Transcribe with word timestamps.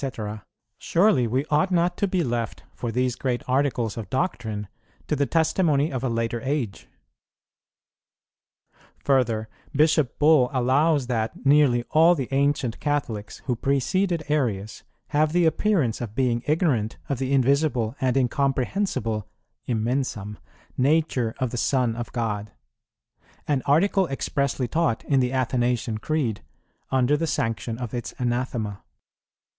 _,surely 0.79 1.27
we 1.27 1.45
ought 1.51 1.69
not 1.69 1.95
to 1.95 2.07
be 2.07 2.23
left 2.23 2.63
for 2.73 2.91
these 2.91 3.15
great 3.15 3.43
articles 3.47 3.97
of 3.97 4.09
doctrine 4.09 4.67
to 5.05 5.15
the 5.15 5.27
testimony 5.27 5.91
of 5.91 6.03
a 6.03 6.09
later 6.09 6.41
age. 6.43 6.87
Further, 8.97 9.47
Bishop 9.75 10.17
Bull 10.17 10.49
allows 10.51 11.05
that 11.05 11.45
"nearly 11.45 11.83
all 11.91 12.15
the 12.15 12.27
ancient 12.31 12.79
Catholics 12.79 13.43
who 13.45 13.55
preceded 13.55 14.23
Arius 14.27 14.81
have 15.09 15.33
the 15.33 15.45
appearance 15.45 16.01
of 16.01 16.15
being 16.15 16.41
ignorant 16.47 16.97
of 17.07 17.19
the 17.19 17.31
invisible 17.31 17.95
and 18.01 18.17
incomprehensible 18.17 19.27
(immensam) 19.67 20.37
nature 20.79 21.35
of 21.37 21.51
the 21.51 21.57
Son 21.57 21.95
of 21.95 22.11
God;"[18:2] 22.11 23.25
an 23.49 23.61
article 23.67 24.07
expressly 24.07 24.67
taught 24.67 25.03
in 25.03 25.19
the 25.19 25.31
Athanasian 25.31 25.99
Creed 25.99 26.41
under 26.89 27.15
the 27.15 27.27
sanction 27.27 27.77
of 27.77 27.93
its 27.93 28.15
anathema. 28.17 28.81